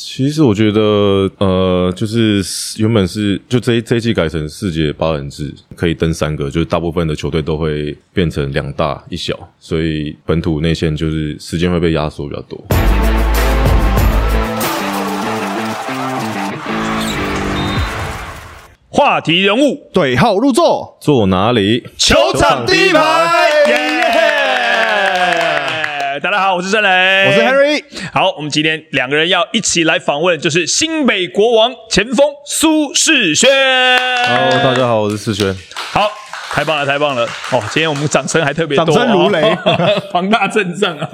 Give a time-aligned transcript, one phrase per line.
[0.00, 2.40] 其实我觉得，呃，就是
[2.80, 12.64] 原本是就这一这一季改成四节八人制，可以登三个，就是大部分的球队都会变成两大一小，所以本土内线就是时间会被压缩比较多。
[18.88, 19.90] 话题人物。
[19.92, 21.84] 对号入座，坐哪里？
[21.96, 23.97] 球场第一排，
[26.18, 26.20] 耶！
[26.20, 27.84] 大家好，我是郑雷，我是 Harry。
[28.12, 33.48] 好，我们今天两个人要一起来访问，就是新北国王前锋苏世轩。
[34.26, 35.54] Hello，大家好，我是世轩。
[35.76, 36.10] 好，
[36.50, 37.24] 太棒了，太棒了！
[37.52, 41.08] 哦，今天我们掌声还特别多、掌声如雷哦 庞大阵仗啊！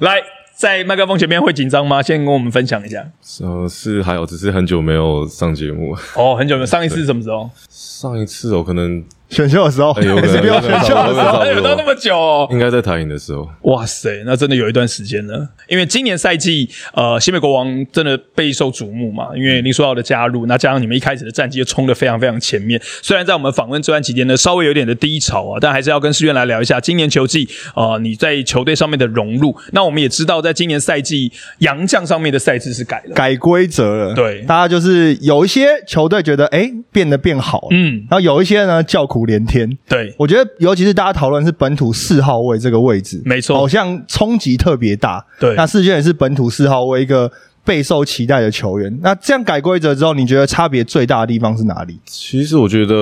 [0.00, 0.22] 来，
[0.54, 2.00] 在麦克风前面会紧张吗？
[2.00, 3.04] 先跟我们分享一下。
[3.42, 5.94] 呃，是还好，只是很久没有上节目。
[6.14, 7.50] 哦，很久没有，上一次是什么时候？
[7.68, 12.48] 上一次哦，可能选秀的时候，哎有可能 SBO 有选秀的时候有到那么久哦。
[12.50, 13.48] 应该在台影的时候。
[13.62, 15.48] 哇塞，那真的有一段时间了。
[15.68, 19.28] 因为今年赛季，呃，新北国王真的备受瞩目嘛。
[19.36, 22.80] 因为林书豪的加入，那加上你们一开始的战绩就冲得非常非常前面。
[22.82, 29.54] 虽然在我们访问这段期间呢，稍微有点的低潮啊，但还是要跟世渊来聊一下今年球季，呃，你在球队上面的融入。
[29.72, 33.14] 那我们也知道，在今年赛季洋将上面的赛制是改了。
[33.14, 34.14] 改规则了。
[34.14, 39.68] 对大家就是有一些球队觉得哎变得变好了，嗯然后有一些呢叫苦连天。
[39.88, 45.24] 对，我觉得，尤其是大家讨论是本土四号位这个位置，没错好像冲击特别大。
[45.38, 47.30] 对那世界也是本土四号位一个
[47.64, 48.98] 备受期待的球员。
[49.02, 51.98] 那这样改规则之后，你觉得差别最大的地方是哪里？
[52.06, 52.94] 其实我觉得，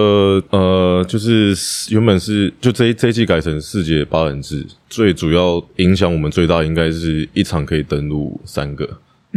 [0.50, 1.54] 呃，就是
[1.90, 8.88] 原本是就这一这一季改成四节八人制，最主要影响我们最大应该是一场可以登录三个。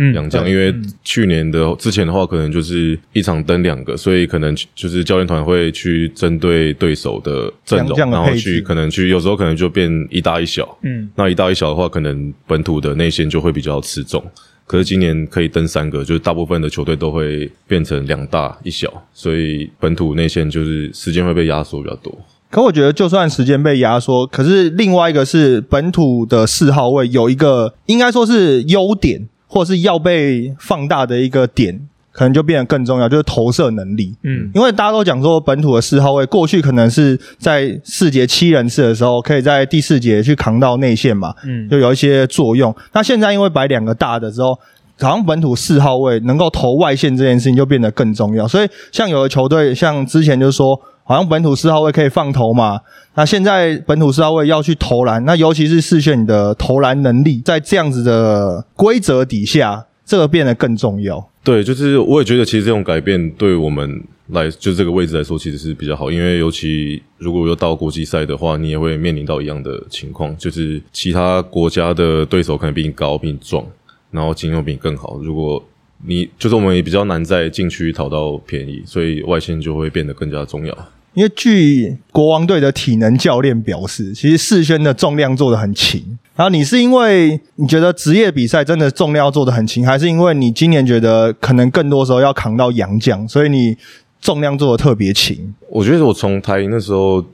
[0.01, 14.23] 嗯洋将，因为去年的之前的话，可能就是一场登两个，所以可能就是教练团会去针对对手的阵容，然后去可能去有时候可能就变一大一小，嗯，那一大一小的话，可能本土的内线就会比较吃重。
[14.65, 22.15] 可是今年可以登三个，就是大部分的球队都会变成两大一小，所以本土内线就是时间会被压缩比较多。
[22.51, 34.15] 可我觉得，就算时间被压缩，可是另外一个是本土的四号位有一个应该说是优点，或是要被放大的一个点，可能就变得更重要，就是投射能力。
[34.23, 42.73] 嗯，因为大家都讲说，本土的四号位过去可能是在四节七人次的时候，可以在第四节去扛到内线嘛，嗯就有一些作用。
[42.93, 44.53] 那现在因为摆两个大的之后，
[44.99, 48.47] 好像本土四号位能够投外线这件事情就变得更重要。
[48.47, 50.79] 所以像有的球队，像之前就说，
[51.09, 52.81] 好像本土四号位可以放投嘛，
[53.15, 61.27] 那现在本土四号位要去投篮，那尤其是视线你的投篮能力，在这样子的规则底下，这个变得更重要。
[61.43, 73.65] 对，就是我也觉得，其实这种改变对我们来，就这个位置来说，其实是比较好，因为尤其如果又到国际赛的话，你也会面临到一样的情况，就是其他国家的对手可能比你高、比你壮，
[74.11, 75.17] 然后经验比你更好。
[75.23, 75.63] 如果
[76.05, 80.77] 你就是我们也比较难在禁区讨到便宜，所以外线就会变得更加重要。
[81.13, 86.17] 因为据国王队的体能教练表示，其实世轩的重量做的很轻。
[86.35, 93.75] 然后你是因为你觉得职业比赛真的重量做的很轻，还是因为你今年觉得可能更多时候要扛到洋将，所以你
[94.21, 95.53] 重量做的特别轻？
[95.69, 97.25] 我觉得我从台营那时候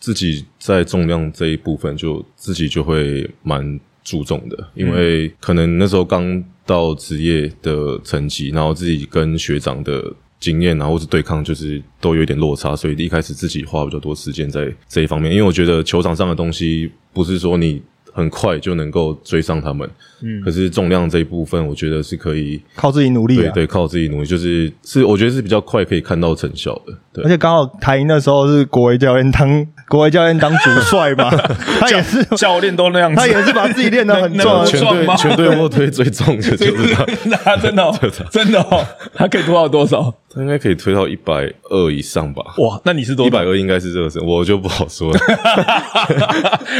[0.00, 10.02] 自己在重量这一部分就自己就会蛮注重的，因为可能那时候刚到职业的成绩，然后自己跟学长的
[10.44, 17.80] 经验啊，或是对抗，就是都有一点落差，所以一开始自己花比较多时间在这一方面，因为我觉得球场上的东西不是说你
[18.12, 19.88] 很快就能够追上他们，
[20.22, 22.60] 嗯，可是重量这一部分，我觉得是可以。
[22.76, 23.50] 靠自己努力啊！
[23.54, 26.92] 对对，靠自己努力，就是是，我觉得是比较快可以看到成效的。
[27.12, 31.30] 对而，且刚好台银那时候是国维教练当国外教练当主帅嘛，
[31.78, 34.66] 他也是教练都那样子，他也是把自己练得很重啊能能。
[34.66, 37.94] 全队全队卧推最重的 就是他，那真的哦
[38.30, 38.84] 真的哦，
[39.14, 40.12] 他可以推到多少？
[40.34, 42.42] 他应该可以推到一百二以上吧？
[42.58, 45.20] 哇，那你是多一百二应该是热身，我就不好说了。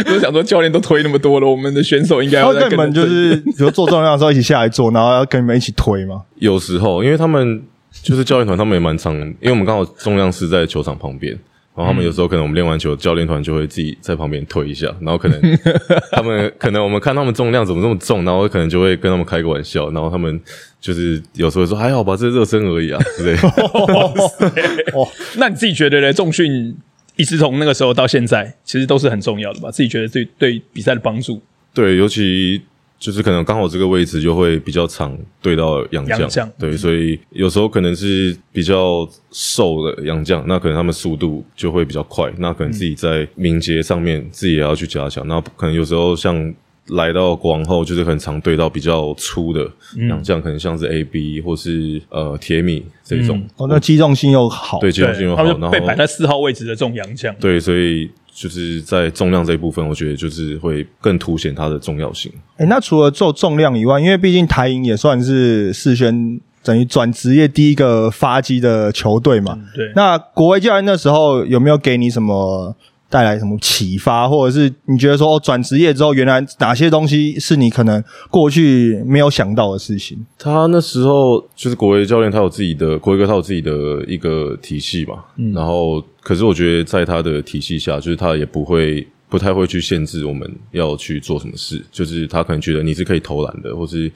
[0.06, 6.22] 我想说，教练都推那么多了，我们的选手应该要再跟你们就是，比如做重量的时候一起下来做，然后要跟你们一起推嘛。
[6.36, 7.62] 有时候，因为他们
[8.02, 11.38] 就是教练团，他们也蛮常，因为我们刚好重量是在球场旁边。
[11.76, 15.40] 然后他们有时候可能我们练完球，教练团就会自己在旁边推一下，然后可能
[16.12, 20.40] 他们可能我们看他们重量怎么这么重，然后可能就会跟他们开个玩笑，然后他们
[20.80, 23.48] 就是有时候说还好吧，这是热身而已啊之类的。
[24.94, 26.12] 哦，那你自己觉得呢？
[26.12, 26.76] 重训
[27.16, 29.70] 一直从那个时候到现在，其实都是很重要的吧？
[29.70, 31.42] 自己觉得对对比赛的帮助，
[31.72, 32.62] 对，尤其
[33.04, 36.50] 就是可能刚好这个位置就会比较长对到洋将，洋将。
[36.58, 46.54] 对，所以有时候可能是比较瘦的洋将，那可能他们速度就会比较快，那可能自己在敏捷上面自己也要去加强，那可能有时候像
[46.88, 50.08] 来到国王后，就是很常对到比较粗的嗯。
[50.08, 57.34] 洋将，可能像是 A B 或是呃铁米这种，哦，那机动性又好，对，机动性又好，他然后被摆在四号位置的这种洋将。
[57.36, 62.32] 对，所以就是在重量这一部分，我觉得就是会更凸显它的重要性。
[62.56, 69.56] 哎，那除了做重量以外，因为毕竟台银也算是世轩等于转职业第一个发迹的球队嘛。
[69.72, 72.74] 对，那国威教练那时候有没有给你什么
[73.14, 80.18] 带来什么启发，或者是你觉得说哦，转职业之后，原来哪些东西是你可能过去没有想到的事情？
[80.36, 83.70] 他那时候就是国维教练，他有自己的国维哥，他有自己的
[84.08, 85.22] 一个体系嘛。
[85.54, 94.10] 然后，可是我觉得在他的体系下，就是他也不会不太会去限制我们要去做什么事，就是他可能觉得你是可以投篮的，或是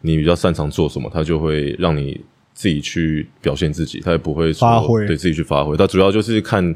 [0.00, 2.20] 你比较擅长做什么，他就会让你
[2.52, 5.76] 自己去表现自己，他也不会说发挥对自己去发挥。
[5.76, 6.74] 他主要就是看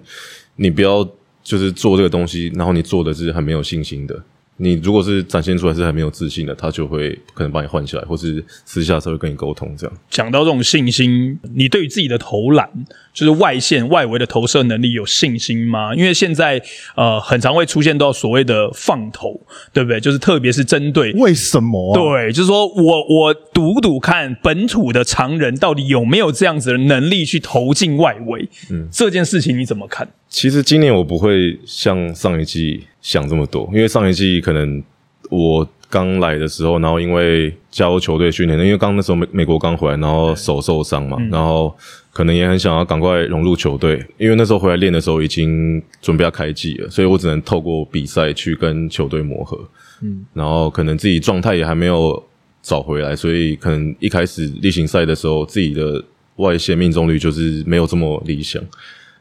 [0.54, 1.04] 你不要
[1.44, 4.20] 就是做这个东西，然后你做的是很没有信心的。
[4.56, 9.96] 你如果是展现出来是很没有自信的，他就会可能把你换起来，或是私下时候会跟你沟通这样。
[10.08, 12.70] 讲到这种信心，你对于自己的投篮，
[13.12, 15.93] 就是外线外围的投射能力有信心吗？
[15.96, 16.62] 因为现在
[16.94, 19.41] 呃，很常会出现到所谓的放投，
[19.73, 19.99] 对不对？
[19.99, 21.11] 就是特别是针对。
[21.14, 21.99] 为什么、啊？
[21.99, 30.08] 对，就是说我我赌赌看本土的常人到底有没有这样子的能力去投进外围，嗯，这件事情你怎么看？
[30.28, 34.82] 其实今年我不会像上一季想这么多，因为上一季可能
[35.30, 41.72] 我刚来的时候，然后因为加入球队训练，因为刚那时候美美国刚回来，然后手受伤嘛，然后
[42.12, 49.58] 可能也很想要赶快融入球队，因为那时候回来练的时候已经准备要开季了，所以我只能透过比赛去跟球队磨合，
[50.02, 52.20] 嗯，然后可能自己状态也还没有
[52.60, 56.02] 找回来，所以可能一开始例行赛的时候，自己的
[56.36, 58.60] 外线命中率就是没有这么理想。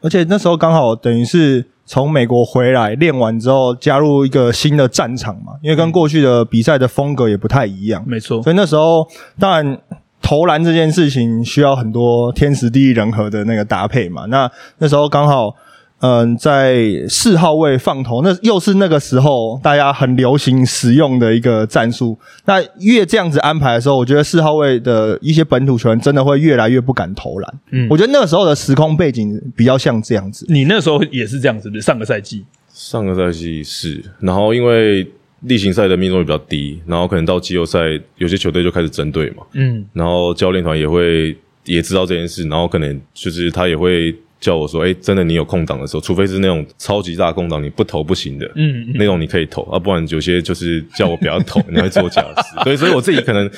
[0.04, 9.08] 而且那时候刚好等于是从美国回来练完之后，加入一个新的战场嘛，因为跟过去的比赛的风格也不太一样，没错，所以那时候
[9.38, 9.78] 当然
[10.20, 14.26] 投篮这件事情需要很多天时地利人和的那个搭配嘛。
[14.26, 14.48] 那
[14.78, 15.56] 那时候刚好。
[16.00, 22.18] 嗯，在四号位放投，那又是那个时候大家很流行使用的一个战术。
[22.44, 27.54] 那越这样子安排的时候，我觉得四号位的一些本土球员真的会越来越不敢投篮。
[27.70, 30.44] 嗯我觉得那个时候的时空背景比较像这样子。
[30.48, 35.06] 你那时候也是这样子的，上个赛季，上个赛季是，然后因为
[35.40, 37.78] 例行赛的命中率比较低，然后可能到季后赛，
[38.16, 44.14] 有些球队就开始针对嘛，嗯，然后教练团也会也知道这件事，然后可能就是他也会
[44.44, 48.92] 叫我说，哎，真的你有空档的时候，除非是那种超级大空档你不投不行的，嗯嗯。
[48.96, 53.50] 那种你可以投啊，不然有些就是叫我不要投，你会做假事，对，所以我自己可能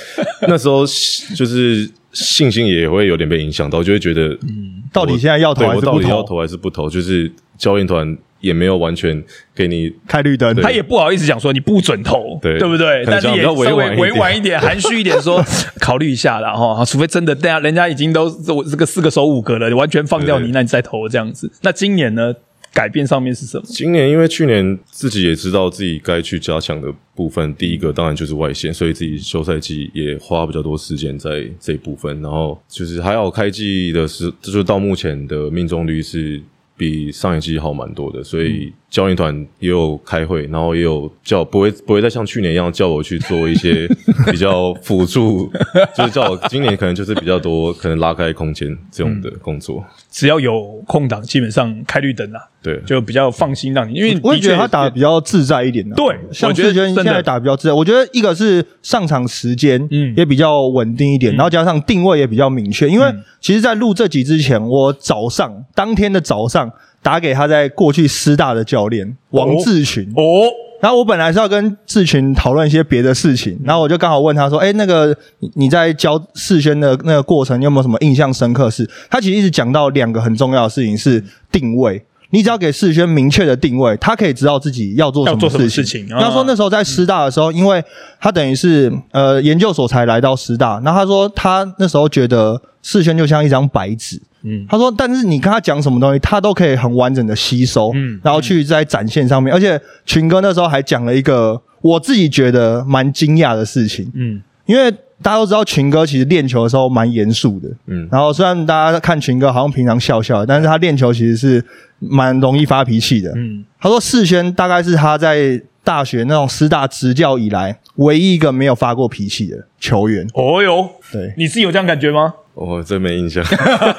[0.42, 0.86] 那时候
[1.34, 5.92] 就是信心也会有点被影响到，就会觉得，嗯，到底现在要投还是不投？
[5.92, 6.88] 到底要投还是不投？
[6.88, 9.22] 就是教练团也没有完全
[9.54, 13.04] 给你开绿灯，他也不好意思讲说你不准投，对不对？
[13.04, 15.44] 可能但是也稍微委婉一点委婉一点、 含蓄一点说，
[15.78, 18.24] 考虑一下啦哈，除非真的大家人家已经都
[18.54, 21.52] 我这个四个手五个了，完全放掉你，那你再投这样子。
[21.62, 22.32] 那今年呢，
[22.76, 23.64] 改变上面是什么？
[23.66, 32.20] 今年因为去年自己也知道自己该去加强的部分，第一个当然就是外线，所以自己休赛季也花比较多时间在这一部分。
[32.20, 36.38] 然后就是还好开季的时，就是到目前的命中率是
[36.76, 43.86] 比上一季好蛮多的，所以教练团也有开会，然后也有叫不会不会再像去年一样叫我去做一些
[44.30, 45.52] 比较辅助，
[45.94, 49.84] 就是叫我今年可能就是比较多可能拉开空间这种的工作。
[50.10, 55.94] 只要有空档，基本上开绿灯啦，对，就比较放心让你，因为我也觉得他打的比较自在一点、啊。
[55.94, 57.74] 对像我觉得现在打得比较自在。
[57.74, 62.88] 我觉得一个是上场时间，嗯嗯，也比较稳定一点，然后加上定位也比较明确。
[62.88, 63.06] 因为
[63.42, 66.72] 其实，在录这集之前，我早上当天的早上
[67.06, 81.22] 打给他在过去师大的教练王志群，哦，然后我本来是要跟志群讨论一些别的事情，然后我就刚好问他说：“哎，那个你你在教世轩的那个过程，你有没有什么印象深刻事？”他其实一直讲到两个很重要的事情是
[81.52, 82.04] 定位。
[82.30, 87.82] 你只要给世轩明确的定位，他可以知道自己要做什么么事情啊他说那时候在师大的时候，因为
[88.20, 94.66] 他等于是呃研究所才来到师大，然后他说他那时候觉得世轩就像一张白纸，嗯。
[94.68, 98.20] 他说，但是你跟他讲什么东西，他都可以很完整的吸收，嗯。
[98.22, 99.52] 然后去在展现上面。
[99.52, 104.92] 而且群哥那时候还讲了一个我自己觉得蛮惊讶的事情，嗯，因为
[105.22, 108.08] 大家都知道群哥其实练球的时候蛮严肃的，嗯。
[108.12, 111.64] 然后虽然大家看群哥好像平常笑笑的，但是他练球其实是
[111.98, 120.26] 蛮容易发脾气的，嗯，他说事先大概是他在大学那种师大执教以来唯一一个没有发过脾气的球员。
[120.34, 122.34] 哦哟，对，你自己有这样感觉吗？
[122.54, 123.44] 我真没印象，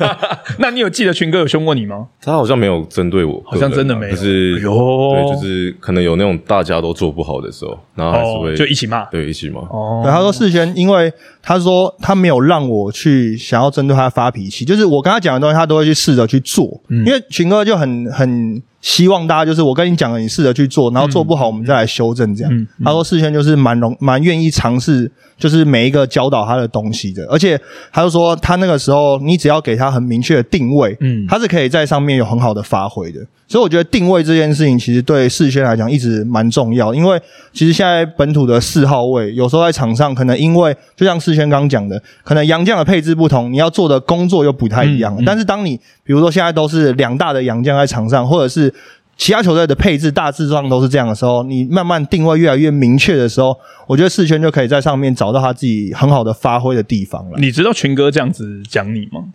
[0.58, 2.08] 那你有记得群哥有凶过你吗？
[2.20, 9.06] 他好像没有针对我啊，好像真的没有就是哎对，就是可能有那种大家都做不好的时候，然后还是哦会，就一起骂。
[9.06, 9.62] 对一起骂。
[9.62, 11.14] 哦对，他说事先，因为
[11.44, 16.82] 他说他没有让我去想要针对他发脾气，就是我跟他讲的东西，他都会去试着去做。
[16.90, 22.54] 嗯因为群哥就很很希望大家就是我跟你讲了，你试着去做，然后做不好我们再来修正这样。
[22.54, 27.60] 嗯他说世轩就是蛮容蛮愿意尝试，就是每一个教导他的东西的，而且
[27.92, 33.20] 他就说他那个时候你只要给他很明确的定位，嗯他是可以在上面有很好的发挥的。
[33.50, 37.18] 所以我觉得定位这件事情，其实对世轩来讲一直蛮重要，因为
[37.54, 45.18] 其实现在本土的四号位，有时候在场上可能因为就像世轩刚讲的，可能洋将的配置不同，你要做的工作又不太一样。
[45.26, 48.74] 但是当你比如说现在都是两大的洋将在场上，或者是
[49.18, 53.58] 其他球队的配置大致上都是这样的时候，你慢慢定位越来越明确的时候，
[53.88, 57.38] 我觉得四圈就可以在上面找到他自己很好的发挥的地方了。
[57.40, 59.26] 你知道群哥这样子讲你吗？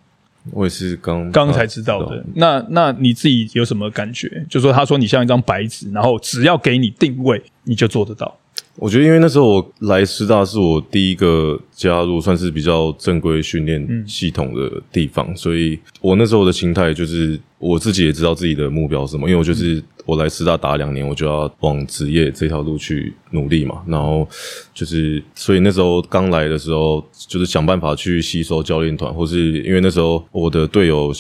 [0.50, 2.24] 我也是刚刚刚才知道的。
[2.34, 4.44] 那那你自己有什么感觉？
[4.48, 8.36] 就说他说你像一张白纸，然后只要给你定位，你就做得到。
[8.76, 23.82] 我觉得，因为那时候我来师大是我第一个加入算是比较正规训练系统的地方，所以我那时候的心态就是我自己也知道自己的目标是什么，因为我就是我来师大打两年，我就要往职业这条路去努力嘛。
[23.86, 24.26] 然后
[24.74, 31.12] 就是，所以那时候刚来的时候，就是想办法去吸收教练团，或是因为那时候我的队友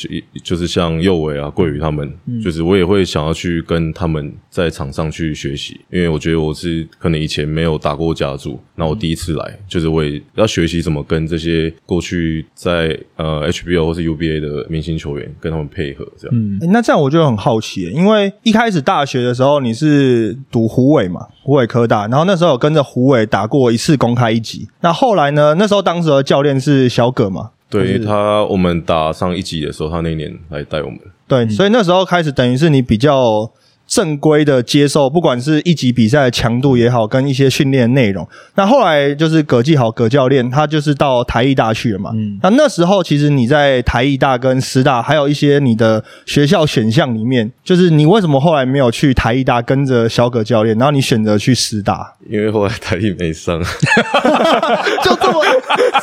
[0.42, 16.36] 就是像右伟啊、桂宇他们，就是我也会想要去跟他们在场上去学习，因为我觉得我是可能以前没有打过家助，那我第一次来，就是我也要学习怎么跟这些过去在呃 HBO 或是 UBA 的明星球员跟他们配合，这样。
[16.36, 24.68] 嗯欸那这样我就很好奇，因为一开始大学的时候你是读湖尾嘛，湖尾科大，然后那时候有跟着湖尾打过一次公开一级。
[24.80, 25.54] 那后来呢？
[25.58, 27.50] 那时候当时的教练是小葛嘛？
[27.68, 30.98] 对，因为他我们打上一级的时候，他那年来带我们。
[31.28, 33.50] 对，所以那时候开始等于是你比较
[33.92, 38.26] 正规的接受，不管是一级比赛的强度也好，跟一些训练内容。
[38.54, 42.10] 那后来就是葛继豪葛教练，他就是到台艺大去了嘛。
[42.14, 53.60] 嗯那那时候其实你在台艺大跟师大，还有一些你的学校选项里面，就是你为什么后来没有去台艺大跟着小葛教练，然后你选择去师大，因为后来台艺没上，
[55.04, 55.44] 就这么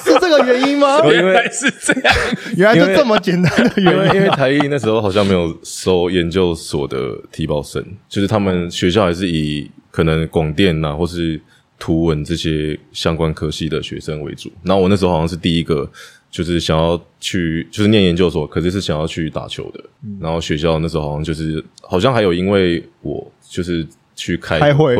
[0.03, 1.03] 是这个原因吗？
[1.09, 2.15] 原来是这样。
[2.55, 3.99] 原来就这么简单的因原因。
[3.99, 6.97] 为因为台艺那时候好像没有收研究所的
[7.31, 11.39] 提报生，就是他们学校还是以可能广电呐、或是
[11.77, 14.51] 图文这些相关科系的学生为主。
[14.63, 15.89] 然后我那时候好像是第一个，
[16.29, 19.83] 就是想要去就是念研究所，可是是想要去打球的。
[20.19, 24.95] 然后学校那时候好像就是好像还有因为我就是去开开会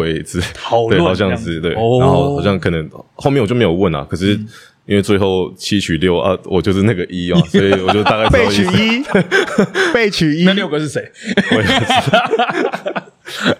[0.89, 4.35] 对，好像是对，哦然后好像可能后面我就没有问啊，可是。
[4.35, 4.47] 嗯
[4.89, 8.49] 因为最后七取六啊，我就是那个一啊， 所以我就大概知被。
[8.49, 9.03] 取一，
[9.93, 10.99] 被取一那，六个是谁？
[11.51, 13.03] 我也不知道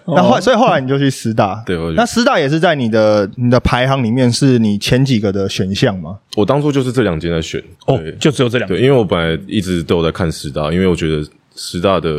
[0.06, 6.18] 那后所以后来你就去师大，对我那师大也是在你的你的排行里面是你前几个的选项吗？
[6.34, 8.74] 我当初就是这两间在选哦对，就只有这两个。
[8.74, 12.10] 对，因为我本来一直都有在看师大，因为我觉得师大的，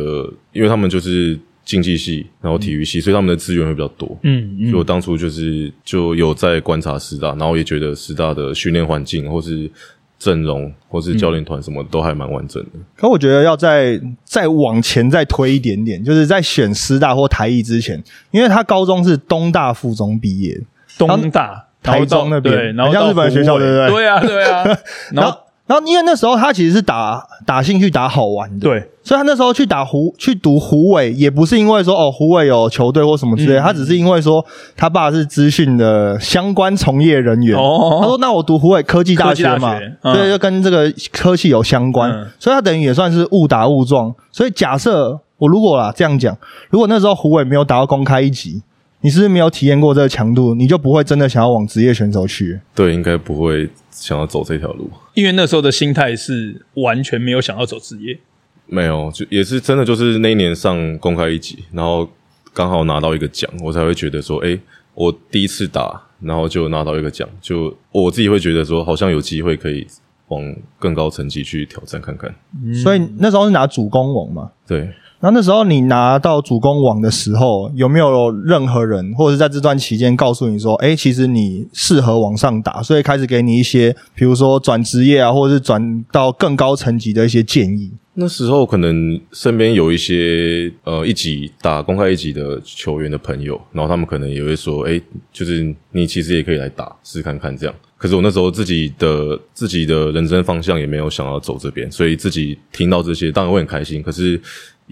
[0.54, 4.18] 因为他们就是竞技系，然后体育系，所以他们的资源会比较多。
[4.22, 9.70] 嗯嗯所以我当初就是就有在观察师大，然后也觉得师大的训练环境或是
[10.18, 12.70] 阵容或是教练团什么都还蛮完整的。
[12.96, 20.60] 可我觉得要再再往前再推一点点，就是在选师大或台艺之前，因为他高中是东大附中毕业，
[20.98, 24.78] 东大、台中那边对，然后像日本学校对不对对啊，对啊。
[25.12, 25.36] 然后
[25.72, 33.62] 然后因为那时候他其实是打打兴趣打好玩的，对，所以他那时候去打湖去读湖尾，也不是因为说哦湖尾有球队或什么之类，嗯。
[33.62, 34.44] 他只是因为说
[34.76, 37.56] 他爸是资讯的相关从业人员。
[37.56, 38.00] 哦。
[38.02, 40.14] 他说：“那我读湖北科技大学嘛，科技大学嗯。
[40.14, 42.26] 对，就跟这个科技有相关，嗯。
[42.38, 44.14] 所以他等于也算是误打误撞。
[44.30, 46.36] 所以假设我如果啦这样讲，
[46.68, 48.60] 如果那时候湖北没有达到公开一级，
[49.02, 52.60] 你是不是没有体验过这个强度，你就不会真的想要往职业选手去。
[52.74, 54.90] 对，应该不会想要走这条路。
[55.14, 58.18] 因为那时候的心态是完全没有想要走职业。
[58.66, 62.08] 没有，就也是真的，就是那一年上公开一级，然后
[62.54, 64.58] 刚好拿到一个奖，我才会觉得说，哎，
[64.94, 69.86] 我第一次打，然后就拿到一个奖，就我自己会觉得说，好像有机会可以
[70.28, 70.42] 往
[70.78, 72.32] 更高层级去挑战看看。
[72.72, 74.50] 所以那时候是拿主攻王嘛。
[74.66, 74.88] 对，
[75.24, 87.92] 那那时候你拿到主攻网的时候，有没有任何人或者是在这段期间告诉你说，哎，其实你适合往上打，所以开始给你一些，比如说转职业啊，或者是转到更高层级的一些建议？
[88.14, 95.00] 那时候可能身边有一些呃一级打公开一级的球员的朋友，然后他们可能也会说，哎，
[95.32, 97.72] 就是你其实也可以来打试看看这样。
[97.96, 104.38] 可是我那时候自己的自己的人生方向也没有想要走这边，所以自己听到这些当然会很开心，可是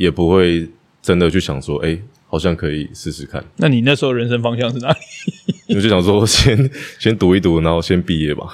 [0.00, 0.66] 也不会
[1.02, 3.44] 真的去想说，哎，好像可以试试看。
[3.56, 4.96] 那你那时候人生方向是哪里？
[5.76, 8.46] 我就想说，先先读一读，然后先毕业吧。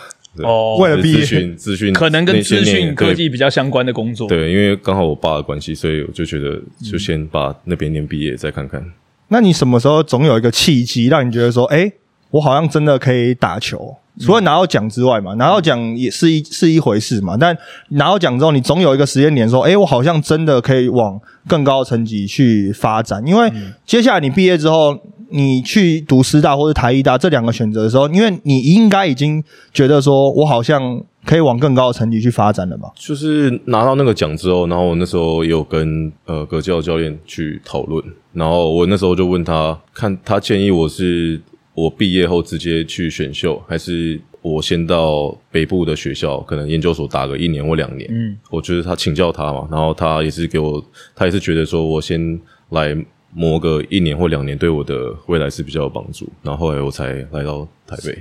[0.43, 4.29] 哦，为了毕业资讯资讯可能跟资讯科技比较相关的工作。
[4.29, 8.85] 对，因为刚好我爸的关系，所以我就觉得就先把那边念毕业再看看。
[9.29, 11.93] 那你什么时候总有一个契机，让你觉得说，哎、
[12.31, 13.97] 我好像真的可以打球？
[14.19, 17.37] 除了拿到奖之外嘛，拿到奖也是一是一回事嘛。
[17.39, 17.55] 但
[17.91, 23.23] 拿到奖之后，你总有一个时间点说，哎、我好像真的可以往更高的层级去发展。
[23.27, 23.53] 因为
[23.85, 32.89] 接下来你毕业之后，你去读师大或者台艺大这两个选择的时候，因为你应该已经觉得说我好像可以往更高的层级去发展了吧？
[32.97, 38.03] 就是拿到那个奖之后，然后我那时候也有跟呃葛教教练去讨论，
[38.33, 41.39] 然后我那时候就问他，看他建议我是
[41.77, 48.09] 我毕业后直接去选秀，还是我先到北部的学校，可能研究所打个一年或两年。
[48.11, 50.83] 嗯，我觉得他请教他嘛，然后他也是给我，
[51.15, 52.41] 他也是觉得说我先
[52.71, 52.97] 来
[53.35, 56.27] 磨个一年或两年，对我的未来是比较有帮助。
[56.43, 58.13] 然后后来我才来到台北。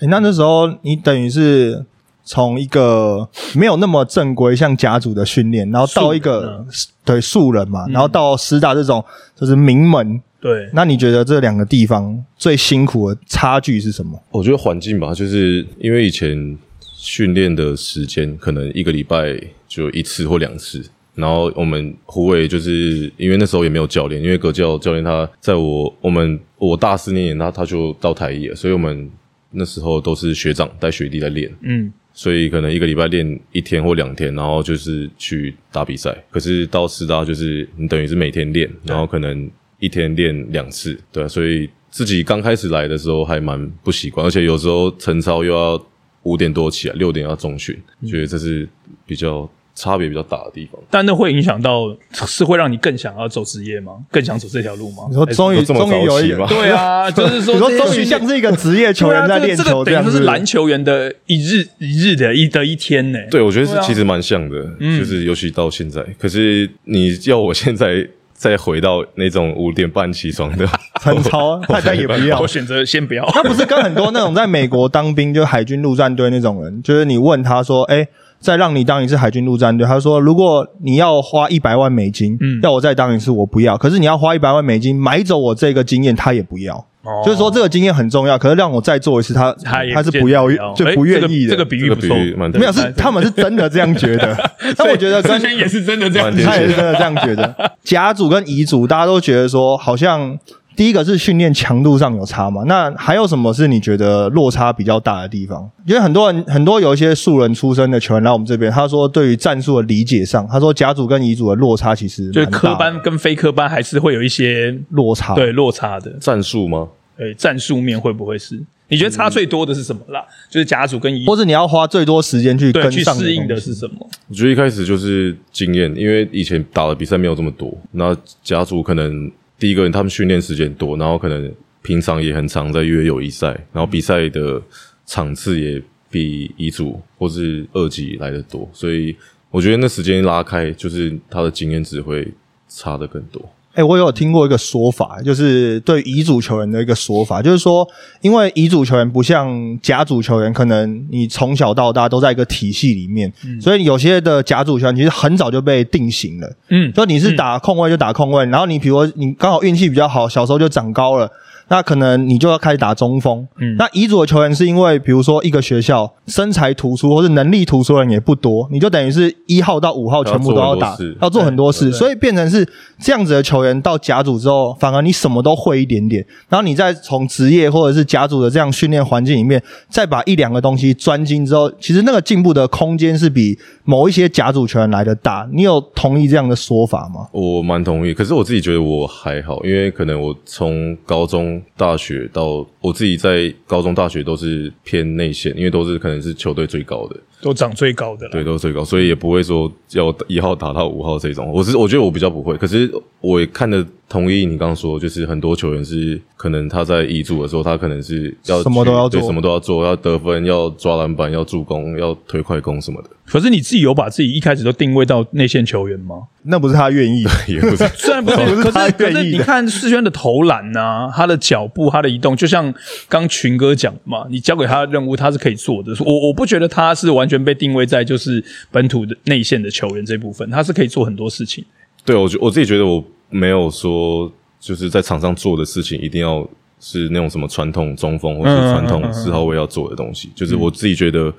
[0.00, 1.84] 诶那那时候你等于是
[2.22, 6.64] 从一个没有那么正规像甲组的训练，然后到一个
[7.04, 9.04] 对素人嘛，然后到师大这种
[9.34, 10.22] 就是名门。
[10.42, 14.20] 对，那你觉得这两个地方最辛苦的差距是什么？
[14.32, 16.58] 我觉得环境吧，就是因为以前
[16.98, 20.84] 训练的时间可能一个礼拜就一次或两次，
[21.14, 29.08] 然后我们胡伟就是因为那时候也没有教练，因为葛教教练他在我我们我大四那年他他就到台艺了，所以我们
[29.52, 36.12] 那时候都是学长带学弟在练，嗯，所以可能一个礼拜练一天或两天，然后就是去打比赛。
[36.30, 39.48] 可是到师大就是你等于是每天练，然后可能
[39.82, 45.86] 一天练两次，对啊、所以自己刚开始来的时候还蛮不习惯，而且有时候晨操又要
[46.22, 48.68] 五点多起来，六点要中训，觉得这是
[49.04, 50.80] 比较差别比较大的地方。
[50.88, 53.94] 但那会影响到，是会让你更想要走职业吗？
[54.08, 55.02] 更想走这条路吗？
[55.08, 63.18] 你说终于都这么终于有一个早起吗，对啊， 就是说你说终于像是一个职业球员在练对啊这个这个球这样子，等于说是篮球员的一日一日的一的一天呢。
[63.28, 66.00] 对，我觉得其实蛮像的，嗯就是尤其到现在。
[66.20, 68.08] 可是你要我现在
[68.42, 70.66] 再回到那种五点半起床的
[71.00, 72.48] 晨操， 大家也不要我。
[72.48, 73.24] 选择先不要。
[73.36, 78.04] 那不是跟很多那种在美国当兵，就海军陆战队那种人，就是你问他说，哎、
[78.40, 83.78] 再让你当一次海军陆战队，他说如果你要花一百万美金，嗯要我再当一次，我不要。
[83.78, 86.84] 可是你要花一百万美金买走我这个经验，他也不要。
[87.02, 87.22] 哦。
[87.24, 91.50] 就是说这个经验很重要，可是让我再做一次，他他也他是不要，就哎不愿意的。
[91.50, 92.16] 这个这个比喻这个不错，
[92.58, 94.36] 没有是他们是真的这样觉得，
[94.78, 97.54] 那我觉得跟之前也是真的这样他也是真的这样觉得。
[97.84, 100.38] 甲组跟乙组，大家都觉得说，好像
[100.74, 102.62] 第一个是训练强度上有差嘛。
[102.66, 105.70] 那还有什么是你觉得落差比较大的地方？
[105.86, 115.34] 因为很多人很多有一些素人出身的球员来我们这边，他说对于战术的理解上，他说甲组跟乙组的落差其实就科班跟非科班还是会有一些落差。
[115.34, 116.10] 对落差的。
[116.20, 116.88] 战术吗？
[117.16, 118.60] 对战术面会不会是？
[118.88, 120.22] 你觉得差最多的是什么啦？
[120.50, 123.94] 就是甲组跟乙或者你要花最多时间去跟去适应的是什么？
[124.28, 134.60] 我觉得一开始就是经验，因为以前打的比赛没有这么多，那甲组可能第一个人他们训练时间多，然后可能平常也很常在约友谊赛，然后比赛的
[135.06, 139.16] 场次也比乙组或是二级来的多，所以
[139.50, 142.26] 我觉得那时间拉开，就是他的经验值会
[142.68, 143.52] 差的更多。
[143.74, 147.88] 哎、我有听过一个说法，就是对乙组球员的一个说法，就是说，
[148.20, 156.56] 因为乙组球员不像甲组球员，可能你从小到大都在一个体系里面，所以有些的甲组球员其实很早就被定型了。
[156.68, 161.30] 嗯，就你是打控卫就打控卫，然后你比如说你刚好运气比较好，小时候就长高了，
[161.68, 163.46] 那可能你就要开始打中锋。
[163.58, 172.66] 嗯那乙组的球员是因为比如说一个学校身材突出或是能力突出的人也不多，你就等于是一号到五号全部都要打要做很多事，要做很多事，所以变成是
[173.00, 185.48] 这样子的球员到甲组之后，反而你什么都会一点点，然后你再从职业或者是甲组的这样训练环境里面，再把一两个东西专精之后，其实那个进步的空间是比某一些甲组球员来的大。
[185.52, 187.26] 你有同意这样的说法吗？
[187.32, 198.32] 我蛮同意，可是我自己觉得我还好，因为可能我从高中、大学到我自己在高中、大学都是偏内线，因为都是可能是球队最高的，都涨最高的了。
[198.32, 201.50] 对，都是最高，所以也不会说要一号打到五号这种。
[201.52, 216.22] 我是我觉得我比较不会，可是我也看的同意你刚刚说，就是很多球员是可能他在遗嘱的时候，他可能是要什么都要做对什么都要做，要得分，要抓篮板，要助攻，要推快攻什么的，可是你自己有把自己一开始都定位到内线球员吗？
[216.44, 222.72] 那不是他愿意的， 也不是 虽然不是， 不是他可是可愿意的是你看世轩的投篮呐、他的脚步、他的移动，就像
[223.08, 225.92] 刚群哥讲的嘛，你交给他的任务，他是可以做的。
[226.04, 231.64] 我我不觉得他是完全被定位在就是本土的内线的球员这部分，他是可以做很多事情。
[232.04, 236.46] 对我觉我自己觉得我没有说就是在场上做的事情一定要
[236.78, 241.32] 是那种什么传统中锋或是传统四号位要做的东西，就是我自己觉得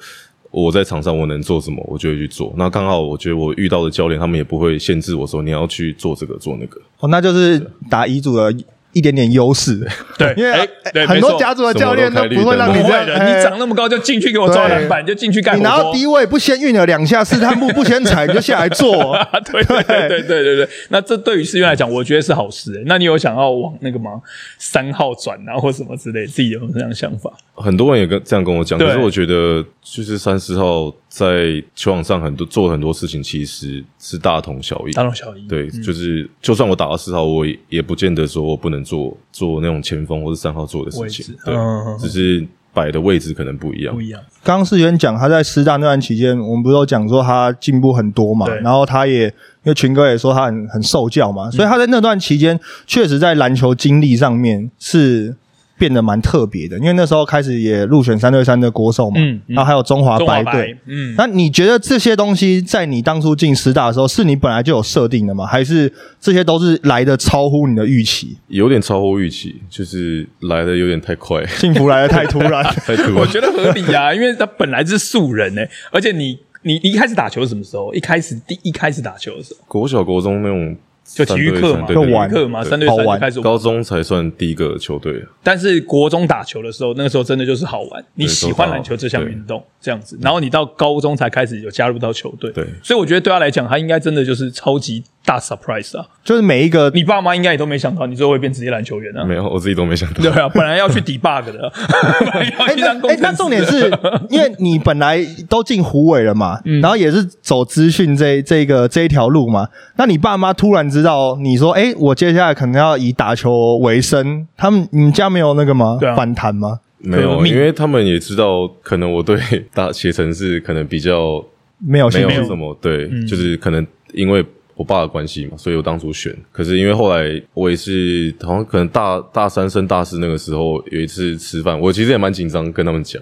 [0.50, 2.54] 我在场上我能做什么，我就会去做。
[2.58, 8.56] 那刚好我觉得我遇到的教练他们也不会限制我说你要去做这个做那个，哦，那就是打遗嘱的
[8.94, 9.80] 一点点优势，
[10.18, 20.14] 对， 因为很多甲组的教练都不会让你这样，你长那么高就进去给我抓篮板，就进去干你拿到低位不先运了两下试探步不先踩你就下来做，啊，对对对。
[20.14, 22.84] 对对对对，那这对于世渊来讲，我觉得是好事、欸。
[22.86, 24.22] 那你有想要往那个吗？
[24.60, 27.32] 三号转啊，或什么之类，自己有没有这样的想法？
[27.56, 35.48] 很多人也跟这样跟我讲，可是我觉得就是三四号在球场上很多做很多事情其实是大同小异，大同小异。
[35.48, 44.02] 对，就是就算我打到四号，我也也不见得说我不能做做那种前锋或者三号做的事情，对嗯嗯嗯，只是摆的位置可能不一样不。
[44.02, 44.20] 一样。
[44.44, 55.36] 刚刚世源讲他在师大那段期间，我们不是都讲说他进步很多嘛对，然后他也因为群哥也说他很很受教嘛，所以他在那段期间确实在篮球经历上面是
[55.78, 65.46] 变得蛮特别的，因为那时候开始也入选三对三的国手嘛，嗯嗯然后还有中华白队。，嗯，那你觉得这些东西在你当初进师大的时候，是你本来就有设定的吗？
[65.46, 68.38] 还是这些都是来的超乎你的预期？
[68.48, 73.16] 有点超乎预期，就是来的有点太快，幸福来的太突然， 太突然。
[73.16, 77.94] 我觉得合理啊， 因为他本来是素人呢、欸而且你你你一开始打球什么时候？
[77.94, 80.76] 一开始第一开始打球的时候，国小、国中那种
[81.06, 83.44] 就体育课嘛，对体育课嘛，三对三开始玩。
[83.44, 92.66] 高中才算第一个球队，但是国中打球的时候，那个时候真的就是好玩，你喜欢篮球这项运动这样子，然后你到高中才开始有加入到球队，对。
[92.82, 96.06] 所以我觉得对他来讲，他应该真的就是超级大 surprise 啊！
[96.24, 99.24] 就是每一个你爸妈应该也都没想到你最后会变职业篮球员啊。
[99.24, 100.32] 没有，我自己都没想到对。
[100.32, 101.72] 啊，本来要去 debug 的，
[102.34, 103.10] 哎，去当工。
[103.20, 103.90] 那重点是
[104.30, 115.98] 因为你本来都进虎尾了嘛，嗯然后也是走资讯这这个这一条路嘛，那你爸妈突然知道你说，哎，我接下来可能要以打球为生，他们你们家没有那个吗？
[116.16, 116.80] 反弹吗？
[117.06, 119.38] 没有，因为他们也知道，可能我对
[119.74, 121.44] 大写程式可能比较
[121.80, 126.36] 没没有兴趣有什么对，嗯就是可能因为我爸的关系嘛，所以我当初选。
[126.52, 133.22] 可是因为后来我也是好像可能大大三升大四那个时候有一次吃饭，我其实也蛮紧张跟他们讲，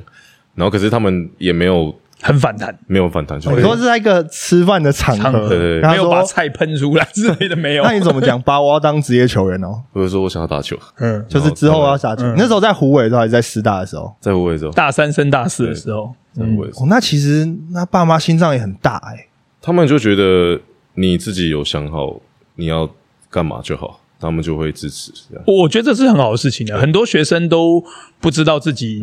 [0.55, 5.49] 然后可是他们也没有很反弹，没有反弹，就你说是在一个吃饭的场合，
[5.81, 7.91] 没有把菜喷出来之类的，没有 那。
[7.93, 8.39] 你怎么讲？
[8.41, 12.23] 把，我要当职业球员哦，或者说我想要打球，嗯，就是之后要打球。
[12.37, 14.15] 那时候在湖尾的时候，还是在师大的时候？
[14.19, 19.27] 在我的时候，大三升大四的时候，在我的时候哦，那其实那爸妈心脏也很大哎、
[19.59, 20.59] 他们就觉得
[20.95, 22.19] 你自己有想好
[22.55, 22.89] 你要
[23.29, 25.43] 干嘛就好，他们就会支持这样。
[25.47, 26.77] 我觉得这是很好的事情的。
[26.77, 27.83] 很多学生都
[28.19, 29.01] 不知道自己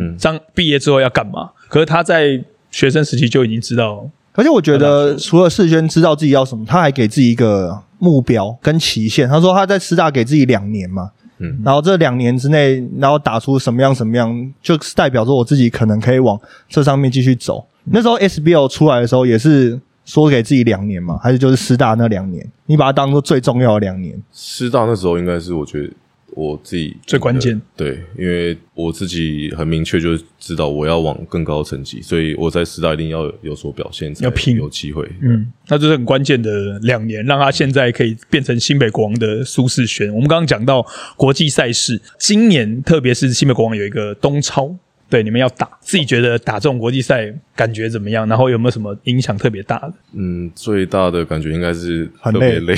[0.54, 9.28] 毕业之后要干嘛，可是他在学生时期就已经知道，而且我觉得，除了世轩知道自己要什么，他还给自己一个目标跟期限。
[9.28, 17.66] 他说他在师大给自己两年嘛，嗯，然后这两年之内，然后打出什么样什么样，就是代表着我自己可能可以往这上面继续走。
[17.90, 24.18] 那时候 SBL 出来的时候，也是说给自己两年嘛，还是就是师大那两年，你把它当做最重要的两年。
[24.32, 25.90] 师大那时候应该是我觉得
[26.30, 35.06] 我自己最关键，对，因为我自己很明确就知道我要往更高的成绩，所以我在师大一定要有所表现，才要拼有机会。
[35.20, 40.08] 嗯，那这是很关键的两年，让他现在可以变成新北国王的苏世轩。
[40.08, 40.82] 我们刚刚讲到
[41.18, 44.74] 国际赛事，今年特别是新北国王有一个东超。
[45.10, 48.28] 对，你们要打，自己觉得打这种国际赛感觉怎么样？
[48.28, 49.92] 然后有没有什么影响特别大的？
[50.12, 52.76] 嗯，最大的感觉应该是很特别累累，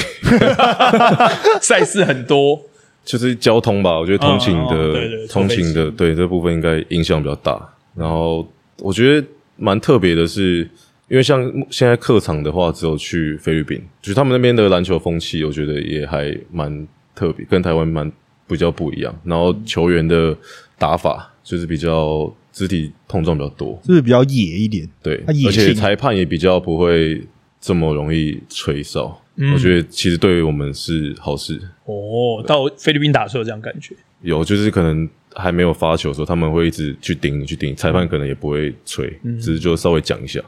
[1.61, 2.61] 赛事很多，
[3.05, 3.99] 就是交通吧。
[3.99, 7.61] 我觉得通勤的对通勤的对这部分应该影响比较大。
[7.97, 10.59] 然后我觉得蛮特别的是，
[11.09, 18.11] 因为像现在客场的话，只有去菲律宾，就是他们那边的篮球风气，我觉得也还蛮特别，跟台湾蛮
[18.47, 19.12] 比较不一样。
[19.25, 20.37] 然后球员的
[20.79, 24.88] 打法就是比较肢体碰撞比较多，是不是比较野一点？
[25.03, 27.22] 对，他而且裁判也比较不会
[27.61, 29.20] 这么容易吹哨。
[29.37, 31.59] 嗯我觉得其实对于我们是好事。
[31.87, 40.40] 哦，到菲律宾打的时候有这样感觉，有就是可能还没有发球的时候，他们会一直去盯你去盯，裁判可能也不会吹，只是就稍微讲一下。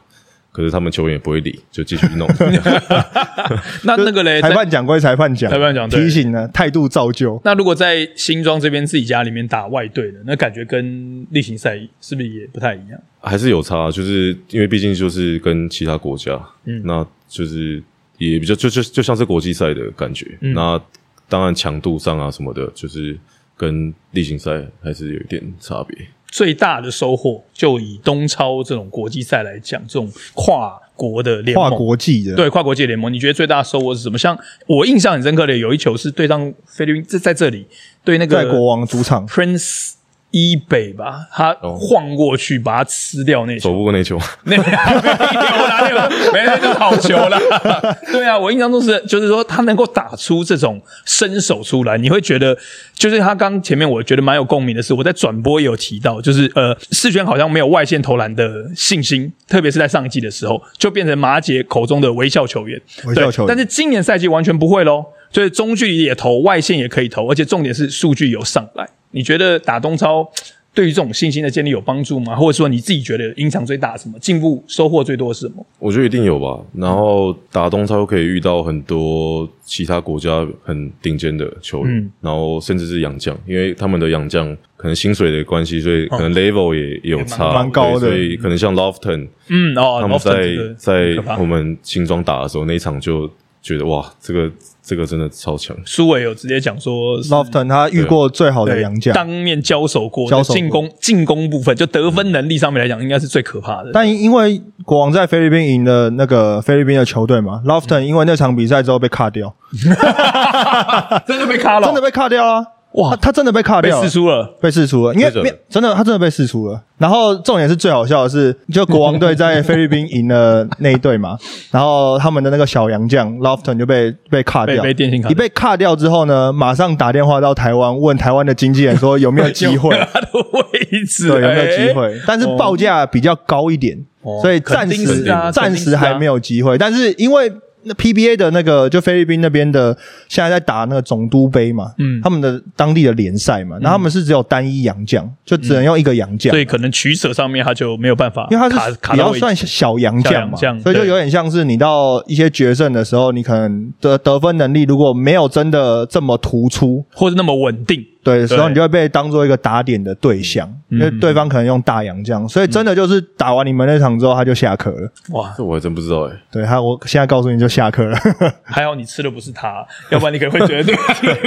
[0.53, 2.25] 可是他们球员也不会理，就继续弄。
[3.83, 7.41] 那那个嘞， 裁判讲归裁判讲，裁判讲对提醒呢，态度造就。
[7.43, 13.01] 那如果在新庄这边自己家里面打外队的，那感觉跟例行赛是不是也不太一样？
[13.19, 17.81] 还是有差，就是因为毕竟就是跟其他国家，嗯，那就是
[18.19, 20.37] 也比较就就就像是国际赛的感觉。
[20.39, 20.79] 那
[21.27, 23.17] 当然强度上啊什么的，就是
[23.57, 25.97] 跟例行赛还是有一点差别。
[26.33, 31.69] 最大的收获，就以东超这种国际赛来讲，这种跨国的联盟。
[31.69, 34.17] 跨，国际的，对跨国际联盟，你觉得最大的收获是什么？
[34.17, 37.67] 像我印象很深刻的有一球是对上菲律宾，在在这里
[38.03, 39.27] 对那个在国王主场。
[39.27, 39.91] Prince
[40.35, 43.69] 伊北吧，他晃过去把他吃掉那球。
[43.69, 47.39] 走，不过那球， 那没有啦，那个没那就好球啦。
[48.11, 52.57] 对啊，我印象中是就是说他能够打出这种身手出来，你会觉得
[52.95, 62.81] 就是他刚前面我觉得蛮有共鸣的是，我在转播也有提到，就是呃世轩好像没有外线投篮的信心，特别是在上一季的时候，就变成马姐口中的微笑球员。
[63.05, 63.47] 微笑球员。
[63.47, 68.87] 对但是今年赛季完全不会喽，所以中距离也投，外线也可以投，而且重点是数据有上来。
[69.11, 70.27] 你觉得打东超
[70.73, 72.35] 对于这种信心的建立有帮助吗？
[72.35, 74.17] 或者说你自己觉得影响最大是什么？
[74.17, 75.63] 进步收获最多是什么？
[75.77, 76.59] 我觉得一定有吧。
[76.75, 93.29] 然后打东超可以遇到很多其他国家很顶尖的球员，然后甚至是洋将，因为他们的洋将可能薪水的关系，所以可能 level 也也有差，蛮高的所以可能像 Lofton 嗯哦，他们在这个在我们新庄打的时候那一场就
[93.61, 94.51] 觉得哇，这个
[94.85, 95.75] 这个真的超强。
[95.85, 103.91] 苏伟有直接讲说 Lofton 他遇过最好的对洋将，当面交手过，交手过进攻进攻部分就得分能力上面来讲，应该是最可怕的。
[103.93, 109.55] 但因为国王在菲律宾赢了那个菲律宾的球队嘛，Lofton 因为那场比赛之后被卡掉，
[111.25, 112.65] 真的被卡了， 真的被卡掉了。
[112.93, 114.09] 哇他他真的被卡掉了试。
[114.09, 114.57] 出了。
[114.61, 116.81] 被释出了，因为真的没真的他真的被释出了。
[116.97, 121.37] 然后重点是最好笑的是，就国王队在 菲律宾赢了那一队嘛，
[121.71, 131.93] 然后他们的那个小洋将 Lofton 就被被卡掉，被被电信卡一被卡掉之后呢，马上打电话到台湾问台湾的经纪人说有没有机会， 他的位置，对有没有机哎？
[131.93, 136.77] 会，但是报价比较高一点，哦所以暂时暂时还没有机会。
[136.77, 137.51] 但是因为
[137.85, 139.95] 那 PBA 的那个就菲律宾那边的
[140.27, 142.19] 现在在打那个总督杯嘛，嗯。
[142.21, 146.51] 他们的当地的联赛嘛，然后他们是只有单一洋将，就只能用一个洋将。
[146.51, 146.59] 所。
[146.59, 158.05] 以可能取舍上面他就没有办法，因为他卡是比较算小洋将嘛，小洋将所以就有点像是你到一些决胜的时候，你可能的得分能力如果没有真的这么突出，或者那么稳定。
[158.23, 165.11] 对的时候，对嗯你就会被当做一个打点的对象，因为对方可能用大洋将，所以真的就是打完你们那场之后，他就下课了。
[165.31, 168.17] 哇，这我还真不知道哎、对他，我现在告诉你就下课了。
[168.63, 170.95] 还好你吃的不是它，要不然你可能会觉得 对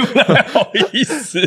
[0.05, 1.39] 不太好意思。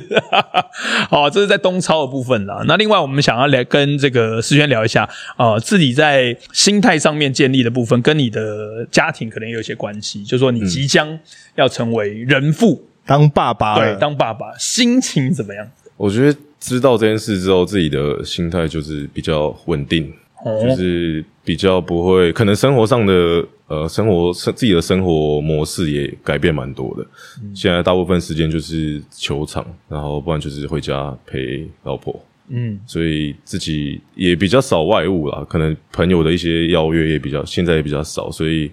[1.10, 2.64] 好，这是在东超的部分啦。
[2.66, 10.24] 那另外我们想要来跟这个思轩聊一下，呃，自己在心态上面建立的部分，跟你的家庭可能也有一些关系。
[10.24, 11.18] 就是说你即将
[11.56, 15.66] 要成为人父，当爸爸，对，当爸爸，心情怎么样？
[15.96, 20.10] 我觉得知道这件事之后，自己的心态就是比较稳定，
[20.44, 27.06] 哦就是比较不会，可能生活上的呃生活生自己的生活模式也改变蛮多的。
[27.54, 32.20] 现在大部分时间就是球场，然后不然就是回家陪老婆。
[32.48, 38.68] 嗯，所以自己也比较少外物啦，可能朋友的一些邀约也比较，现在也比较少，所以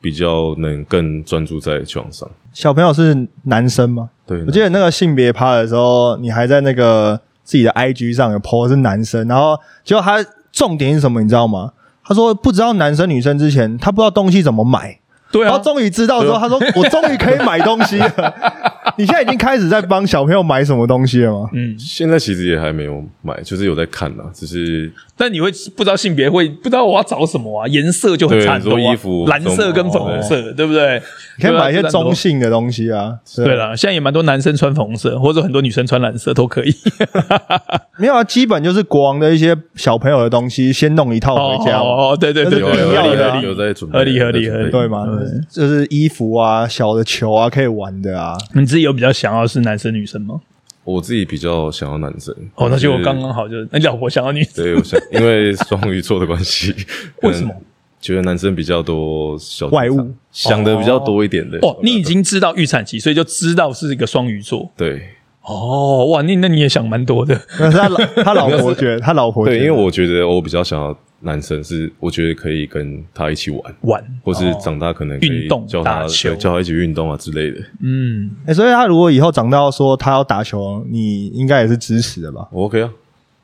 [0.00, 2.28] 比较能更专注在球场上。
[2.52, 4.10] 小朋友是男生吗？
[4.26, 10.18] 对，我记得那个性别趴的时候，你还在那个自己的 IG 上有 po 是男生，然后结果他
[10.50, 11.72] 重点是什么，你知道吗？
[12.04, 14.98] 他说不知道男生女生之前，他不知道东西怎么买，
[15.30, 15.50] 对啊。
[15.50, 18.71] 然后，终于知道之后，他说我终于可以买东西了。
[18.98, 21.48] 你现在已经开始在帮小朋友买什么东西了吗？
[21.52, 27.66] 嗯，现在其实也还没有买，就是有在看啦，只是但你会不知道性别，会不知道我要找什么啊？
[27.68, 31.00] 颜色就很很多衣服蓝色跟粉红色，对不对？
[31.38, 33.14] 你可以买一些中性的东西啊。
[33.36, 36.74] 对了，现在也蛮多男生穿粉红色，或者很多女生穿蓝色都可以。
[37.98, 41.84] 没有啊，基本就是国王的一些小朋友的东西，先弄一套回家嘛。
[41.84, 45.06] 哦哦，对对对对，那是必有有有要的啊有在准备，合理合理有在准备合理对吗？
[45.48, 48.36] 就是衣服啊、小的球啊，可以玩的啊。
[48.54, 50.40] 你自己有比较想要是男生女生吗？
[50.84, 52.34] 我自己比较想要男生。
[52.54, 56.74] 哦，那就我刚刚好，就是那老婆想要女生，对，我想因为双鱼座的关系，
[57.22, 57.54] 为什么？
[58.00, 61.58] 觉得男生比较多小外物，想的比较多一点的。
[61.58, 64.68] 哦，你已经知道预产期，所以就知道是一个双鱼座。
[64.76, 65.02] 对
[65.42, 67.40] 哦，哇，那那你也想蛮多的。
[67.60, 77.64] 那 是他老他老婆觉得，他老婆觉对，因为我觉得我比较想要男生，是我觉得可以跟他一起玩，玩，或是哦长大可能可以运动教他打球对教他一起运动啊之类的。
[77.80, 82.48] 嗯，欸所以他如果以后长大说他要打球，你应该也是支持的吧？
[82.50, 82.90] 我 OK 啊，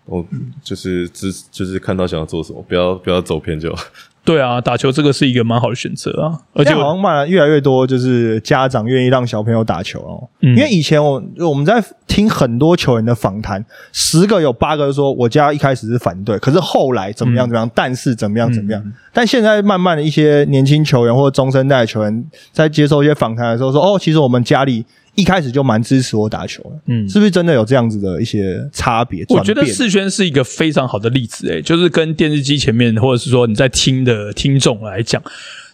[0.06, 0.26] 我
[0.62, 3.82] 就是支就是看到想要做什么，不要不要走偏就好。
[4.24, 10.28] 对啊，打球这个是一个蛮好的选择啊，而且好像慢慢越来越多，就是家长愿意让小朋友打球哦。
[10.42, 18.82] 嗯因为以前我我们在听很多球员的访谈，十个有八个都说我家一开始是反对，可是后来怎么样怎么样，但是怎么样怎么样。
[19.12, 24.84] 但现在慢慢的一些年轻球员或者中生代的球员在接受一些访谈的时候说，哦，其实我们家里
[25.18, 26.70] 一开始就蛮支持我打球的。
[26.86, 29.24] 嗯是不是真的有这样子的一些差别？
[29.30, 35.20] 我觉得世轩是一个非常好的例子，诶，就是跟电视机前面或者是说你在听的听众来讲，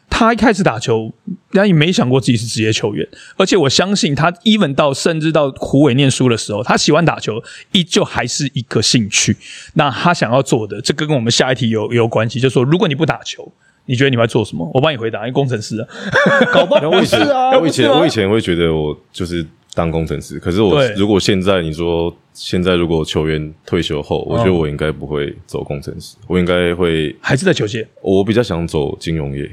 [0.09, 1.13] 他一开始打球，
[1.53, 9.37] 他也没想过自己是职业球员，而且我相信他 even 到甚至到湖北念书的时候，他喜欢打球，依旧还是一个兴趣。
[9.75, 13.53] 那他想要做的，这个跟我们下一题有有关系，就是说，如果你不打球，
[13.87, 14.71] 你觉得你会做什么？
[14.75, 15.87] 我帮你回答，因为工程师啊，
[16.53, 27.87] 搞不好然后我以啊，我以前我以前会觉得我就是当工程师，可是我如果现在你说现在如果球员退休后，我觉得我应该不会走工程师，我应该会还是在球界。
[28.01, 29.51] 我比较想走金融业，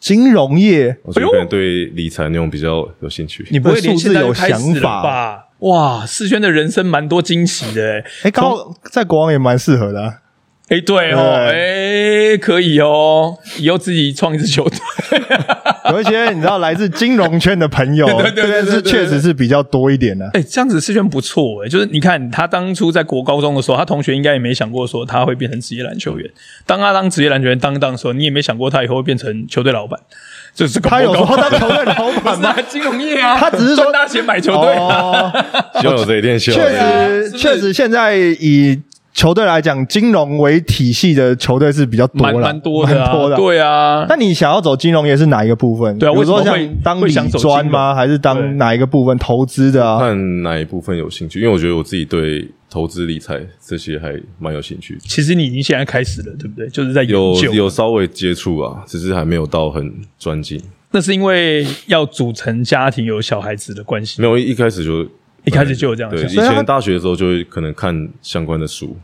[0.00, 3.46] 金融业我觉得可能对理财那种比较有兴趣。
[3.50, 5.48] 你不会连现有想法吧？
[5.60, 10.20] 哇，世轩的人生蛮多惊喜的、欸，哎，刚好在国王也蛮适合的啊。
[10.68, 14.78] 哎、对哦，哎、可以哦，以后自己创一支球队。
[15.90, 20.28] 有一些你知道来自金融圈的朋友， 对对对是确实是比较多一点的。
[20.32, 26.28] 哎、这样子世轩不错哎、就是你看他当初在国高中的时候，他同学应该也没想过说他会变成职业篮球员。
[26.64, 30.00] 当他当职业篮球员当当的时候，你也没想过他以后会变成球队老板。
[30.54, 32.56] 就是他有说他球队老板吗？
[32.70, 34.86] 金融业啊，他只是说赚大钱买球队、啊。
[34.88, 35.44] 哦，
[35.80, 38.80] 希望有这一天，希望有确实确实，现在以
[39.14, 43.36] 球队来讲，金融为体系的球队是比较多蛮了，蛮多的啊，蛮多的。
[43.36, 44.04] 对啊。
[44.08, 45.96] 那你想要走金融业是哪一个部分？
[45.98, 46.42] 对啊比如说
[47.08, 47.94] 想走金专吗？
[47.94, 50.00] 还是对当哪一个部分投资的啊？
[50.00, 54.98] 看哪一部分有兴趣，因为我觉得我自己对投资理财这些还蛮有兴趣。
[55.00, 56.68] 其实你已经现在开始了，对不对？
[56.68, 57.34] 就是在有。
[57.52, 60.60] 有稍微接触啊，只是还没有到很专精。
[60.90, 64.26] 那是因为要组成家庭，有小孩子的关系没。
[64.26, 65.06] 有一一开始就
[65.44, 68.96] 一开始就有这样对，想以所以他前大学的时候就会可能看相关的书，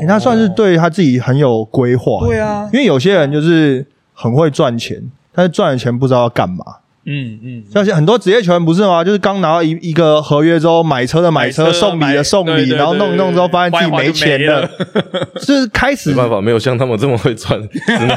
[0.00, 2.26] 欸他算是对他自己很有规划。
[2.26, 2.68] 对啊。
[2.72, 5.02] 因为有些人就是很会赚钱，
[5.34, 6.64] 但是赚了钱不知道要干嘛。
[7.04, 9.02] 嗯嗯，像很多职业球员不是吗？
[9.02, 14.70] 就是刚拿到一一个合约之后，买车的买车，送礼的送礼，对对对然后弄一弄之后发现自己没钱了，
[15.34, 18.08] 就是开始没办法，没有像他们这么会赚，只能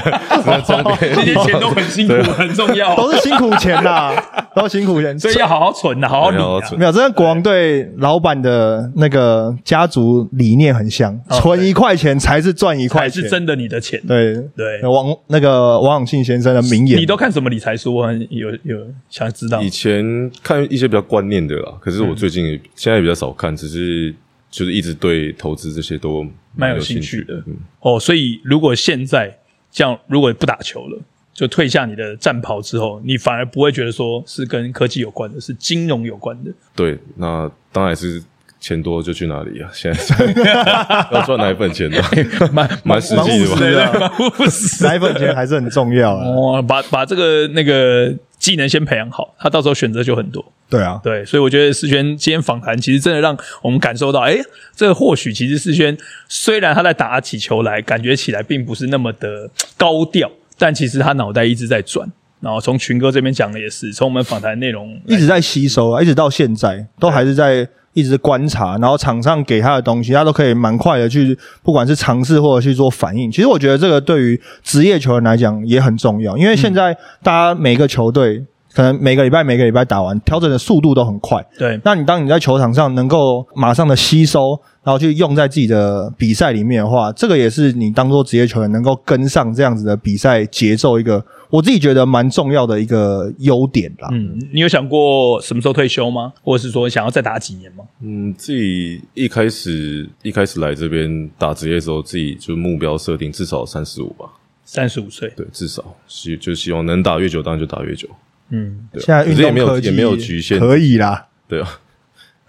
[0.44, 4.14] 只能装 点这些钱都很辛苦，很重要，都是辛苦钱呐，
[4.56, 5.18] 都是辛苦人。
[5.20, 14.02] 所以要好好存啊，好好存没有，这跟国王队老板的那个家族理念很像，存一块钱才是赚一块钱，才是真的你的钱。
[14.08, 17.94] 对对王那个王永庆先生的名言，你都看什么理财书？
[17.94, 18.78] 我很有有
[19.12, 19.76] 想知道以。
[19.76, 24.16] 前看一些比较观念的啦，可是我最近也现在比较少看，只是
[24.50, 29.38] 就是一直对投资这些都蛮有有兴趣的嗯，哦，所以如果现在
[29.70, 30.98] 这样，如果不打球了，
[31.36, 36.52] 就退下你的战袍之后，你反而不会觉得说是跟科技有关的，是金融有关的。
[36.76, 38.24] 对，那当然是
[38.60, 39.70] 钱多就去哪里啊！
[39.74, 40.26] 现在
[41.12, 42.02] 要赚哪一份钱的？
[42.52, 44.12] 蛮蛮实际的吧
[44.82, 46.26] 奶粉钱还是很重要啊。
[46.26, 50.44] 哦，把把这个那个技能先培养好，他到时候选择就很多。
[50.68, 54.36] 对啊，对，所以我觉得世轩今天访谈其实真的让我们感受到，哎，
[54.76, 55.96] 这个或许其实世轩
[56.28, 62.10] 虽然他在打起球来，感觉起来并不是那么的高调，但其实他脑袋一直在转。
[62.42, 73.32] 然后从群哥这边讲的也是，从我们访谈内容一直在吸收啊，一直到现在都还是在一直观察，然后场上给他的东西，他都可以蛮快的去，不管是尝试或者去做反应。
[73.32, 78.44] 其实我觉得这个对于职业球员来讲也很重要，因为现在大家每个球队
[78.76, 81.42] 可能每个礼拜每个礼拜打完，调整的速度都很快。
[81.58, 94.10] 对那你当你在球场上能够马上的吸收，然后去用在自己的比赛里面的话，这个也是你当做职业球员能够跟上这样子的比赛节奏一个，我自己觉得蛮重要的一个优点啦。
[94.12, 96.34] 嗯，你有想过什么时候退休吗？
[96.44, 97.86] 或者是说想要再打几年吗？
[98.02, 104.26] 嗯，自己一开始一开始来这边打职业的时候，自己就目标设定至少三十五吧，
[104.66, 108.08] 三十五岁，对，至少希就希望能打越久，当然就打越久，
[108.50, 111.28] 嗯，现在运可是也没动科技有也没有局限，可以啦。
[111.48, 111.80] 对啊，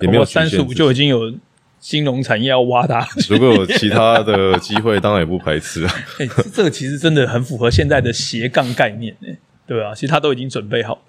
[0.00, 1.32] 也没有局限三十五就已经有
[1.80, 3.06] 金融产业要挖它。
[3.30, 5.94] 如果有其他的机会，当然也不排斥啊。
[6.18, 9.28] 哎、这这个其实真的很符合现在的斜杠概念呢、
[9.66, 11.00] 对啊，其实他都已经准备好了。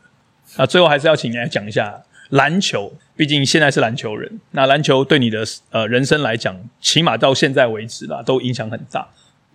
[0.57, 9.07] 那最后还是要请你来讲一下篮球，毕竟现在是篮球人，那篮球对你的呃人生来讲，起码到现在为止啦，都影响很大。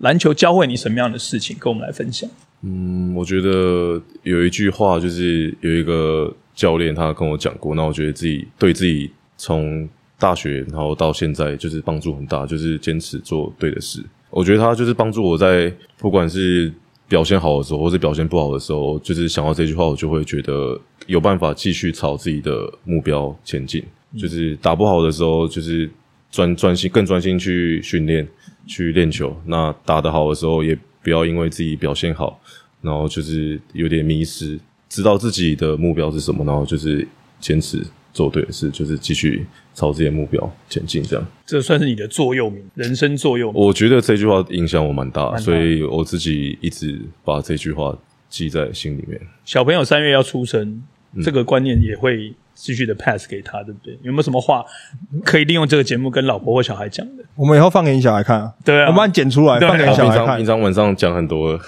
[0.02, 2.28] 篮球教会你什么样的事情，跟我们来分享？
[2.62, 9.88] 嗯，我觉得有一句话，就是有一个教练他跟我讲过，那我觉得自己对自己从
[10.18, 14.02] 大学，然后到现在就是帮助很大，就是坚持做对的事。
[14.30, 16.72] 我觉得他就是帮助我在不管是
[17.08, 23.84] 表现好的时候，或是表现不好的时候，就是想到这句话，我就会觉得有办法继续朝自己的目标前进。
[24.18, 25.90] 就是打不好的时候，就是
[26.30, 28.26] 专专心更专心去训练、
[28.72, 29.36] 去练球。
[29.44, 32.40] 那打得好的时候，也不要因为自己表现好，
[32.80, 34.58] 然后就是有点迷失，
[34.88, 37.06] 知道自己的目标是什么，然后就是
[37.38, 39.44] 坚持做对的事，就是继续
[39.74, 41.02] 朝自己的目标前进。
[41.02, 43.60] 这样，这算是你的座右铭，人生座右铭。
[43.60, 47.96] 我觉得这句话影响我蛮大，大所以我自己一直把这句话
[48.30, 49.20] 记在心里面。
[49.44, 50.82] 小朋友三月要出生，嗯
[51.22, 53.98] 这个观念也会继续的 pass 给他，对不对？
[54.02, 54.64] 有没有什么话
[55.24, 57.24] 可以利用这个节目跟老婆或小孩讲的？
[57.34, 60.46] 我们以后放给你小孩看啊，对啊我们把你剪出来对啊放给你小孩看平常平。
[60.46, 61.60] 常晚上讲很多了，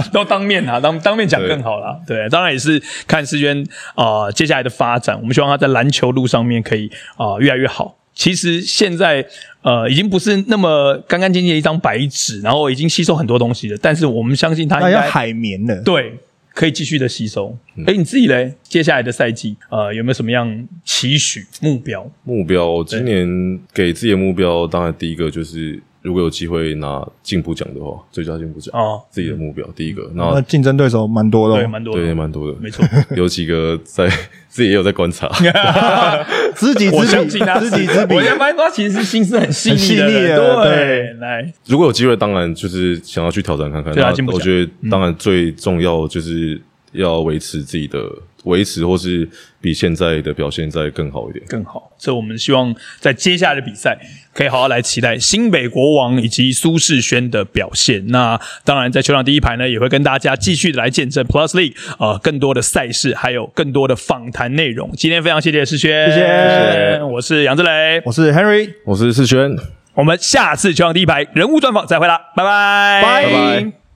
[0.12, 1.98] 都当面啊，当当面讲更好啦。
[2.06, 3.64] 对，当然也是看世娟
[3.94, 7.96] 啊、呃接下来的发展，我们希望他在篮球路上面可以啊、呃越来越好。
[8.14, 9.24] 其实现在
[9.62, 16.18] 呃已经不是那么干干净净的一张白纸，然后已经吸收很多东西了，但是我们相信他应该那要海绵了，对。
[16.54, 17.56] 可以继续的吸收。
[17.76, 18.54] 嗯哎、你自己嘞？
[18.62, 22.10] 接下来的赛季，呃，有没有什么样期许目标？
[22.24, 29.02] 目标今年给自己的目标，当然第一个就是如果有机会拿进步奖的话，最佳进步奖哦。
[29.10, 30.10] 自己的目标第一个。
[30.14, 32.84] 那那竞争对手蛮多的对，哦，蛮多的，对蛮多的，没错。
[33.16, 34.08] 有几个在
[34.48, 35.28] 自己也有在观察，
[36.56, 38.14] 知己我知彼，知己知彼。
[38.14, 38.22] 我。
[38.22, 41.12] 现在发现他其实是心思很细腻的对，对。
[41.20, 43.92] 来，如果有机会，当然就是想要去挑战看看。
[43.92, 46.60] 那对啊进步奖我觉得当然最重要就是
[46.92, 48.00] 要维持自己的
[48.44, 49.28] 维持，或是
[49.60, 51.44] 比现在的表现再更好一点。
[51.46, 51.92] 更好。
[51.98, 53.98] 所以我们希望在接下来的比赛，
[54.32, 58.06] 可以好好来期待新北国王以及苏世轩的表现。
[58.08, 64.90] 那当然，在球场第一排呢，也会跟大家继续的来见证 Plus League 呃更多的赛事，还有更多的访谈内容。
[64.96, 69.54] 今天非常谢谢世轩，谢谢我是杨志磊，我是 Henry，我是世轩，
[69.94, 73.79] 我们下次球场第一排人物专访再会啦，拜拜，拜拜拜。